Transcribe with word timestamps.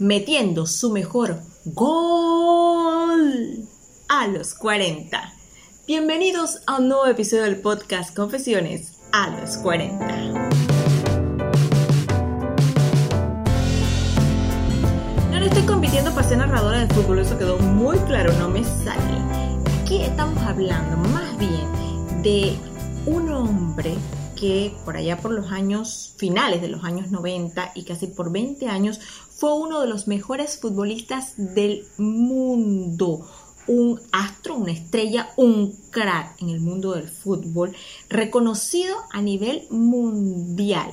metiendo 0.00 0.66
su 0.66 0.90
mejor 0.90 1.42
gol 1.66 3.68
a 4.08 4.26
los 4.28 4.54
40. 4.54 5.34
Bienvenidos 5.86 6.62
a 6.66 6.78
un 6.78 6.88
nuevo 6.88 7.06
episodio 7.06 7.42
del 7.42 7.60
podcast 7.60 8.16
Confesiones 8.16 8.94
a 9.12 9.28
los 9.28 9.58
40. 9.58 10.06
No, 15.30 15.38
no 15.38 15.44
estoy 15.44 15.64
compitiendo 15.64 16.14
para 16.14 16.26
ser 16.26 16.38
narradora 16.38 16.86
de 16.86 16.94
fútbol, 16.94 17.18
eso 17.18 17.36
quedó 17.36 17.58
muy 17.58 17.98
claro, 17.98 18.32
no 18.38 18.48
me 18.48 18.64
sale. 18.64 19.18
Aquí 19.82 20.00
estamos 20.00 20.42
hablando 20.44 20.96
más 21.10 21.36
bien 21.36 22.22
de 22.22 22.56
un 23.04 23.30
hombre 23.30 23.98
que 24.40 24.74
por 24.86 24.96
allá 24.96 25.18
por 25.18 25.32
los 25.32 25.52
años 25.52 26.14
finales 26.16 26.62
de 26.62 26.68
los 26.68 26.82
años 26.82 27.10
90 27.10 27.72
y 27.74 27.84
casi 27.84 28.06
por 28.06 28.32
20 28.32 28.68
años 28.68 28.98
fue 29.40 29.54
uno 29.54 29.80
de 29.80 29.86
los 29.86 30.06
mejores 30.06 30.60
futbolistas 30.60 31.32
del 31.38 31.86
mundo. 31.96 33.26
Un 33.66 33.98
astro, 34.12 34.56
una 34.56 34.72
estrella, 34.72 35.30
un 35.36 35.72
crack 35.90 36.42
en 36.42 36.50
el 36.50 36.60
mundo 36.60 36.92
del 36.92 37.08
fútbol, 37.08 37.74
reconocido 38.10 38.94
a 39.10 39.22
nivel 39.22 39.66
mundial. 39.70 40.92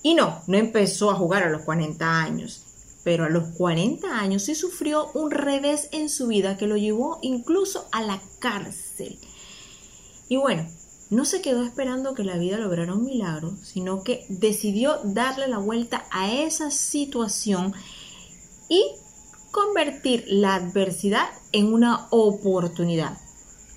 Y 0.00 0.14
no, 0.14 0.42
no 0.46 0.58
empezó 0.58 1.10
a 1.10 1.16
jugar 1.16 1.42
a 1.42 1.50
los 1.50 1.62
40 1.62 2.22
años, 2.22 2.62
pero 3.02 3.24
a 3.24 3.28
los 3.28 3.48
40 3.56 4.06
años 4.16 4.44
sí 4.44 4.54
sufrió 4.54 5.10
un 5.14 5.32
revés 5.32 5.88
en 5.90 6.08
su 6.08 6.28
vida 6.28 6.56
que 6.56 6.68
lo 6.68 6.76
llevó 6.76 7.18
incluso 7.20 7.88
a 7.90 8.00
la 8.02 8.22
cárcel. 8.38 9.18
Y 10.28 10.36
bueno, 10.36 10.68
no 11.10 11.24
se 11.24 11.42
quedó 11.42 11.64
esperando 11.64 12.14
que 12.14 12.22
la 12.22 12.38
vida 12.38 12.56
lograra 12.56 12.94
un 12.94 13.04
milagro, 13.04 13.56
sino 13.62 14.04
que 14.04 14.24
decidió 14.28 15.00
darle 15.02 15.48
la 15.48 15.58
vuelta 15.58 16.06
a 16.12 16.32
esa 16.32 16.70
situación 16.70 17.74
y 18.68 18.82
convertir 19.50 20.24
la 20.28 20.54
adversidad 20.54 21.26
en 21.50 21.72
una 21.72 22.06
oportunidad. 22.10 23.18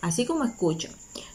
Así 0.01 0.25
como 0.25 0.43
escucho. 0.43 0.89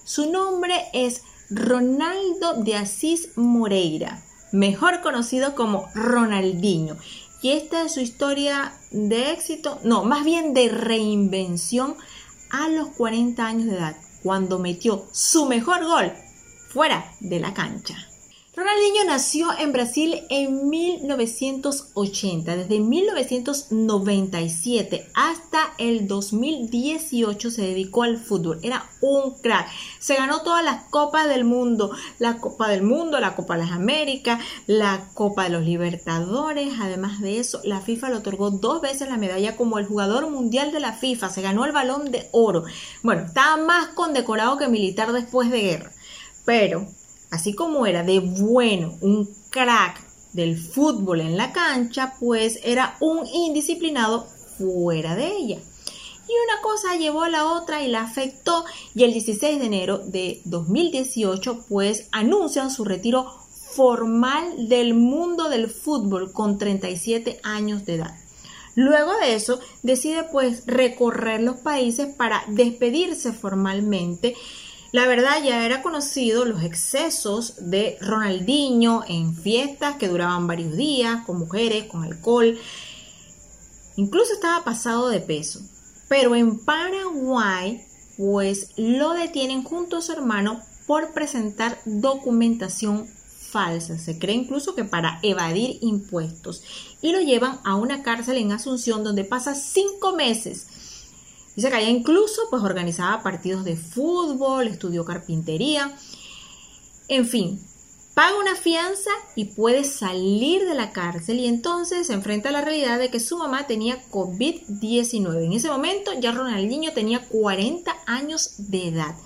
Su 0.05 0.31
nombre 0.31 0.85
es 0.93 1.23
Ronaldo 1.51 2.55
de 2.63 2.77
Asís 2.77 3.31
Moreira, 3.35 4.23
mejor 4.53 5.01
conocido 5.01 5.57
como 5.57 5.89
Ronaldinho. 5.95 6.97
Y 7.43 7.51
esta 7.51 7.85
es 7.85 7.95
su 7.95 8.01
historia 8.01 8.73
de 8.93 9.33
éxito, 9.33 9.81
no, 9.83 10.05
más 10.05 10.25
bien 10.25 10.55
de 10.55 10.69
reinvención 10.69 11.97
a 12.51 12.69
los 12.69 12.89
40 12.89 13.45
años 13.45 13.67
de 13.67 13.77
edad 13.77 13.97
cuando 14.23 14.59
metió 14.59 15.07
su 15.13 15.47
mejor 15.47 15.85
gol 15.85 16.13
fuera 16.69 17.13
de 17.21 17.41
la 17.41 17.55
cancha. 17.55 17.97
Ronaldinho 18.59 19.05
nació 19.07 19.57
en 19.57 19.71
Brasil 19.71 20.25
en 20.31 20.69
1980. 20.69 22.57
Desde 22.57 22.81
1997 22.81 25.13
hasta 25.15 25.75
el 25.79 26.09
2018 26.09 27.53
se 27.53 27.63
dedicó 27.63 28.03
al 28.03 28.19
fútbol. 28.19 28.59
Era 28.65 28.91
un 29.01 29.41
crack. 29.41 29.69
Se 30.01 30.17
ganó 30.17 30.43
todas 30.43 30.65
las 30.65 30.83
copas 30.91 31.29
del 31.29 31.45
mundo. 31.45 31.93
La 32.19 32.39
Copa 32.39 32.69
del 32.69 32.83
Mundo, 32.83 33.21
la 33.21 33.37
Copa 33.37 33.55
de 33.55 33.63
las 33.63 33.71
Américas, 33.71 34.43
la 34.67 35.09
Copa 35.15 35.45
de 35.45 35.51
los 35.51 35.63
Libertadores. 35.63 36.81
Además 36.81 37.21
de 37.21 37.39
eso, 37.39 37.61
la 37.63 37.81
FIFA 37.81 38.11
le 38.11 38.17
otorgó 38.17 38.51
dos 38.51 38.81
veces 38.81 39.09
la 39.09 39.19
medalla 39.19 39.57
como 39.57 39.79
el 39.79 39.87
jugador 39.87 40.29
mundial 40.31 40.73
de 40.73 40.81
la 40.81 40.95
FIFA. 40.95 41.31
Se 41.31 41.43
ganó 41.43 41.65
el 41.65 41.71
balón 41.71 42.11
de 42.11 42.29
oro. 42.33 42.65
Bueno, 43.05 43.27
estaba 43.27 43.57
más 43.57 43.91
condecorado 43.91 44.59
que 44.59 44.67
militar 44.67 45.13
después 45.13 45.49
de 45.49 45.61
guerra. 45.61 45.93
Pero 46.45 46.89
así 47.31 47.55
como 47.55 47.87
era 47.87 48.03
de 48.03 48.21
bueno, 48.21 48.97
un 49.01 49.29
crack 49.51 50.03
del 50.33 50.59
fútbol 50.59 51.21
en 51.21 51.37
la 51.37 51.53
cancha, 51.53 52.15
pues 52.21 52.61
era 52.63 52.97
un 53.01 53.27
indisciplinado 53.27 54.27
fuera 54.59 55.15
de 55.17 55.29
ella. 55.29 55.59
Y 56.29 56.33
una 56.45 56.61
cosa 56.63 56.97
llevó 56.97 57.23
a 57.23 57.31
la 57.31 57.53
otra 57.53 57.83
y 57.83 57.89
la 57.89 58.03
afectó 58.03 58.65
y 58.95 59.05
el 59.05 59.13
16 59.13 59.59
de 59.59 59.67
enero 59.67 59.99
de 59.99 60.43
2018 60.45 61.65
pues 61.69 62.09
anuncian 62.13 62.71
su 62.71 62.85
retiro 62.85 63.27
formal 63.75 64.69
del 64.69 64.93
mundo 64.93 65.49
del 65.49 65.71
fútbol 65.71 66.33
con 66.33 66.59
37 66.59 67.41
años 67.43 67.87
de 67.87 67.95
edad. 67.95 68.15
Luego 68.75 69.13
de 69.17 69.35
eso 69.35 69.59
decide 69.83 70.25
pues 70.25 70.65
recorrer 70.67 71.41
los 71.41 71.57
países 71.57 72.15
para 72.15 72.45
despedirse 72.49 73.33
formalmente 73.33 74.37
la 74.91 75.07
verdad 75.07 75.43
ya 75.45 75.67
era 75.67 75.83
conocido 75.83 76.45
los 76.45 76.63
excesos 76.63 77.55
de 77.59 77.99
Ronaldinho 78.01 79.05
en 79.07 79.35
fiestas 79.37 79.97
que 79.97 80.09
duraban 80.09 80.47
varios 80.47 80.77
días, 80.77 81.25
con 81.27 81.39
mujeres, 81.39 81.85
con 81.85 82.05
alcohol. 82.05 82.59
Incluso 83.97 84.33
estaba 84.33 84.65
pasado 84.65 85.09
de 85.09 85.21
peso. 85.21 85.61
Pero 86.09 86.35
en 86.35 86.59
Paraguay, 86.65 87.85
pues 88.17 88.71
lo 88.77 89.13
detienen 89.13 89.63
junto 89.63 89.99
a 89.99 90.03
su 90.03 90.13
hermano 90.13 90.63
por 90.87 91.13
presentar 91.13 91.79
documentación 91.85 93.07
falsa. 93.07 93.99
Se 93.99 94.19
cree 94.19 94.37
incluso 94.37 94.75
que 94.75 94.85
para 94.85 95.19
evadir 95.23 95.79
impuestos. 95.83 96.63
Y 97.03 97.13
lo 97.13 97.21
llevan 97.21 97.61
a 97.65 97.77
una 97.77 98.03
cárcel 98.03 98.39
en 98.39 98.53
Asunción 98.53 99.05
donde 99.05 99.25
pasa 99.25 99.55
cinco 99.55 100.17
meses 100.17 100.67
Dice 101.59 101.71
que 101.71 101.77
allá 101.77 101.91
incluso 101.91 102.43
pues 102.51 102.63
organizaba 102.63 103.21
partidos 103.25 103.65
de 103.65 103.77
fútbol, 103.77 104.69
estudió 104.69 105.05
carpintería, 105.05 105.93
en 107.09 107.27
fin, 107.27 107.61
paga 108.15 108.39
una 108.39 108.55
fianza 108.55 109.11
y 109.35 109.47
puede 109.47 109.83
salir 109.83 110.65
de 110.69 110.77
la 110.77 110.93
cárcel 110.93 111.41
y 111.41 111.49
entonces 111.49 112.07
se 112.07 112.13
enfrenta 112.13 112.51
a 112.51 112.53
la 112.53 112.61
realidad 112.61 113.01
de 113.01 113.11
que 113.11 113.19
su 113.19 113.37
mamá 113.37 113.67
tenía 113.67 114.09
COVID-19. 114.09 115.47
En 115.47 115.53
ese 115.53 115.69
momento 115.69 116.13
ya 116.21 116.31
Ronaldinho 116.31 116.93
tenía 116.93 117.27
40 117.27 117.93
años 118.07 118.55
de 118.59 118.91
edad. 118.91 119.17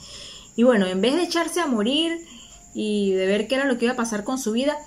Y 0.56 0.62
bueno, 0.62 0.86
en 0.86 1.02
vez 1.02 1.14
de 1.16 1.24
echarse 1.24 1.60
a 1.60 1.66
morir 1.66 2.26
y 2.72 3.12
de 3.12 3.26
ver 3.26 3.46
qué 3.46 3.56
era 3.56 3.66
lo 3.66 3.76
que 3.76 3.84
iba 3.84 3.92
a 3.92 3.96
pasar 3.98 4.24
con 4.24 4.38
su 4.38 4.52
vida, 4.52 4.78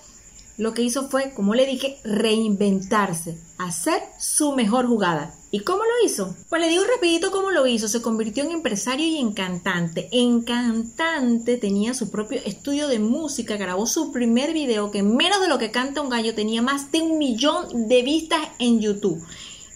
lo 0.58 0.74
que 0.74 0.84
hizo 0.84 1.10
fue, 1.10 1.34
como 1.34 1.54
le 1.54 1.66
dije, 1.66 2.00
reinventarse, 2.04 3.38
hacer 3.58 4.02
su 4.18 4.54
mejor 4.54 4.88
jugada. 4.88 5.36
¿Y 5.52 5.62
cómo 5.62 5.84
lo 5.84 6.06
hizo? 6.06 6.36
Pues 6.50 6.62
le 6.62 6.70
digo 6.70 6.84
rapidito 6.84 7.32
cómo 7.32 7.52
lo 7.52 7.66
hizo. 7.68 7.88
Se 7.88 8.02
convirtió 8.02 8.44
en 8.44 8.52
empresario 8.52 9.06
y 9.06 9.18
en 9.18 9.32
cantante. 9.34 10.10
En 10.12 10.42
cantante 10.42 11.58
tenía 11.58 11.94
su 11.94 12.10
propio 12.10 12.42
estudio 12.46 12.88
de 12.88 13.00
música, 13.00 13.56
grabó 13.56 13.86
su 13.86 14.12
primer 14.12 14.54
video 14.54 14.92
que 14.92 15.04
menos 15.04 15.40
de 15.42 15.48
lo 15.48 15.58
que 15.58 15.72
canta 15.72 16.02
un 16.02 16.10
gallo 16.10 16.36
tenía 16.36 16.62
más 16.62 16.92
de 16.92 17.02
un 17.02 17.18
millón 17.18 17.88
de 17.88 18.02
vistas 18.02 18.42
en 18.60 18.82
YouTube. 18.82 19.24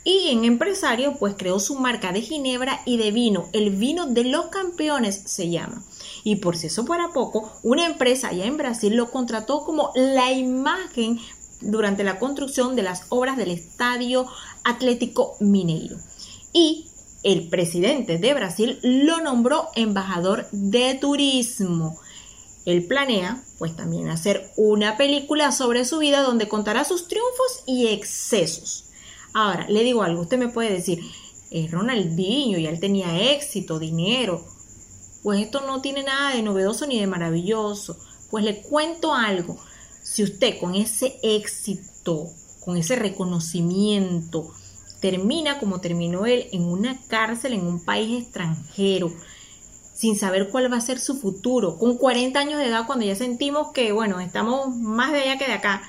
Y 0.03 0.29
en 0.29 0.43
empresario 0.43 1.15
pues 1.17 1.35
creó 1.37 1.59
su 1.59 1.75
marca 1.75 2.11
de 2.11 2.21
ginebra 2.21 2.81
y 2.85 2.97
de 2.97 3.11
vino. 3.11 3.47
El 3.53 3.69
vino 3.69 4.07
de 4.07 4.23
los 4.25 4.47
campeones 4.47 5.21
se 5.25 5.49
llama. 5.49 5.83
Y 6.23 6.37
por 6.37 6.57
si 6.57 6.67
eso 6.67 6.85
fuera 6.85 7.11
poco, 7.13 7.51
una 7.63 7.85
empresa 7.85 8.29
allá 8.29 8.45
en 8.45 8.57
Brasil 8.57 8.95
lo 8.95 9.11
contrató 9.11 9.63
como 9.63 9.91
la 9.95 10.31
imagen 10.31 11.19
durante 11.61 12.03
la 12.03 12.19
construcción 12.19 12.75
de 12.75 12.83
las 12.83 13.03
obras 13.09 13.37
del 13.37 13.51
Estadio 13.51 14.27
Atlético 14.63 15.35
Mineiro. 15.39 15.97
Y 16.53 16.87
el 17.23 17.49
presidente 17.49 18.17
de 18.17 18.33
Brasil 18.33 18.79
lo 18.81 19.21
nombró 19.21 19.69
embajador 19.75 20.47
de 20.51 20.95
turismo. 20.95 21.97
Él 22.65 22.85
planea, 22.85 23.43
pues 23.57 23.75
también 23.75 24.09
hacer 24.09 24.51
una 24.55 24.95
película 24.95 25.51
sobre 25.51 25.85
su 25.85 25.99
vida 25.99 26.21
donde 26.21 26.47
contará 26.47 26.85
sus 26.85 27.07
triunfos 27.07 27.63
y 27.65 27.87
excesos. 27.87 28.85
Ahora, 29.33 29.67
le 29.69 29.83
digo 29.83 30.03
algo, 30.03 30.21
usted 30.21 30.37
me 30.37 30.49
puede 30.49 30.71
decir, 30.71 30.99
es 31.51 31.71
Ronaldinho 31.71 32.57
y 32.57 32.67
él 32.67 32.79
tenía 32.79 33.31
éxito, 33.31 33.79
dinero. 33.79 34.45
Pues 35.23 35.41
esto 35.41 35.61
no 35.61 35.81
tiene 35.81 36.03
nada 36.03 36.35
de 36.35 36.41
novedoso 36.41 36.87
ni 36.87 36.99
de 36.99 37.07
maravilloso. 37.07 37.97
Pues 38.29 38.43
le 38.43 38.61
cuento 38.61 39.13
algo. 39.13 39.57
Si 40.01 40.23
usted 40.23 40.59
con 40.59 40.75
ese 40.75 41.19
éxito, 41.23 42.27
con 42.61 42.77
ese 42.77 42.95
reconocimiento, 42.95 44.51
termina 44.99 45.59
como 45.59 45.81
terminó 45.81 46.25
él 46.25 46.47
en 46.51 46.63
una 46.63 46.99
cárcel 47.07 47.53
en 47.53 47.65
un 47.65 47.83
país 47.83 48.23
extranjero, 48.23 49.11
sin 49.93 50.17
saber 50.17 50.49
cuál 50.49 50.71
va 50.71 50.77
a 50.77 50.81
ser 50.81 50.99
su 50.99 51.19
futuro, 51.19 51.77
con 51.77 51.97
40 51.97 52.39
años 52.39 52.59
de 52.59 52.67
edad 52.67 52.85
cuando 52.85 53.05
ya 53.05 53.15
sentimos 53.15 53.71
que, 53.73 53.91
bueno, 53.91 54.19
estamos 54.19 54.75
más 54.75 55.11
de 55.11 55.19
allá 55.19 55.37
que 55.37 55.45
de 55.45 55.53
acá, 55.53 55.83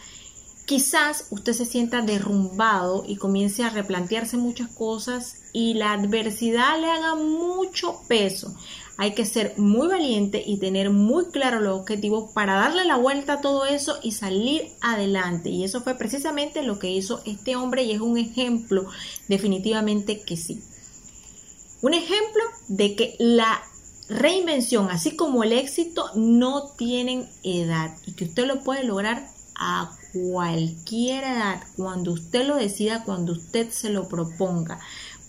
quizás 0.66 1.26
usted 1.30 1.52
se 1.52 1.64
sienta 1.64 2.02
derrumbado 2.02 3.04
y 3.06 3.16
comience 3.16 3.64
a 3.64 3.70
replantearse 3.70 4.36
muchas 4.36 4.68
cosas 4.68 5.42
y 5.52 5.74
la 5.74 5.92
adversidad 5.92 6.80
le 6.80 6.90
haga 6.90 7.14
mucho 7.14 8.02
peso. 8.08 8.54
Hay 9.00 9.14
que 9.14 9.24
ser 9.24 9.54
muy 9.56 9.88
valiente 9.88 10.42
y 10.44 10.58
tener 10.58 10.90
muy 10.90 11.30
claro 11.30 11.58
los 11.58 11.80
objetivos 11.80 12.32
para 12.34 12.56
darle 12.56 12.84
la 12.84 12.96
vuelta 12.96 13.32
a 13.32 13.40
todo 13.40 13.64
eso 13.64 13.98
y 14.02 14.12
salir 14.12 14.68
adelante. 14.82 15.48
Y 15.48 15.64
eso 15.64 15.80
fue 15.80 15.94
precisamente 15.94 16.62
lo 16.62 16.78
que 16.78 16.90
hizo 16.90 17.22
este 17.24 17.56
hombre 17.56 17.82
y 17.84 17.92
es 17.92 18.00
un 18.02 18.18
ejemplo 18.18 18.84
definitivamente 19.26 20.20
que 20.20 20.36
sí. 20.36 20.62
Un 21.80 21.94
ejemplo 21.94 22.42
de 22.68 22.94
que 22.94 23.16
la 23.18 23.62
reinvención, 24.10 24.90
así 24.90 25.16
como 25.16 25.44
el 25.44 25.54
éxito, 25.54 26.10
no 26.14 26.68
tienen 26.76 27.26
edad 27.42 27.96
y 28.04 28.12
que 28.12 28.24
usted 28.24 28.46
lo 28.46 28.62
puede 28.62 28.84
lograr 28.84 29.30
a 29.54 29.96
cualquier 30.12 31.24
edad, 31.24 31.62
cuando 31.74 32.12
usted 32.12 32.46
lo 32.46 32.56
decida, 32.56 33.04
cuando 33.04 33.32
usted 33.32 33.70
se 33.70 33.88
lo 33.88 34.08
proponga. 34.08 34.78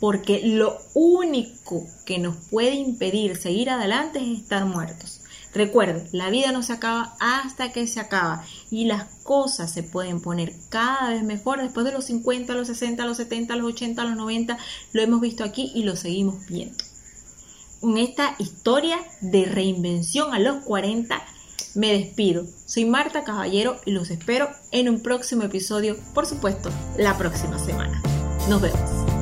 Porque 0.02 0.42
lo 0.44 0.80
único 0.94 1.88
que 2.06 2.20
nos 2.20 2.36
puede 2.50 2.76
impedir 2.76 3.38
seguir 3.38 3.70
adelante 3.70 4.20
es 4.20 4.40
estar 4.40 4.66
muertos. 4.66 5.22
Recuerde, 5.54 6.08
la 6.12 6.30
vida 6.30 6.52
no 6.52 6.64
se 6.64 6.74
acaba 6.74 7.16
hasta 7.20 7.72
que 7.72 7.86
se 7.86 8.00
acaba 8.00 8.44
y 8.70 8.86
las 8.86 9.06
cosas 9.24 9.72
se 9.72 9.84
pueden 9.84 10.22
poner 10.22 10.54
cada 10.70 11.10
vez 11.10 11.24
mejor 11.24 11.62
después 11.62 11.86
de 11.86 11.92
los 11.92 12.06
50, 12.06 12.54
los 12.54 12.68
60, 12.68 13.06
los 13.06 13.18
70, 13.18 13.56
los 13.58 13.74
80, 13.74 14.04
los 14.04 14.16
90. 14.16 14.58
Lo 14.94 15.02
hemos 15.02 15.22
visto 15.22 15.44
aquí 15.44 15.72
y 15.76 15.84
lo 15.84 15.96
seguimos 15.96 16.46
viendo. 16.48 16.84
En 17.84 17.98
esta 17.98 18.36
historia 18.38 18.98
de 19.22 19.46
reinvención 19.46 20.34
a 20.34 20.40
los 20.40 20.64
40 20.64 21.22
me 21.76 21.94
despido. 21.94 22.46
Soy 22.66 22.86
Marta 22.86 23.24
Caballero 23.24 23.80
y 23.86 23.92
los 23.92 24.10
espero 24.10 24.50
en 24.72 24.90
un 24.90 25.02
próximo 25.02 25.44
episodio, 25.44 25.98
por 26.14 26.26
supuesto, 26.26 26.70
la 26.98 27.18
próxima 27.18 27.60
semana. 27.60 28.02
Nos 28.50 28.62
vemos. 28.62 29.21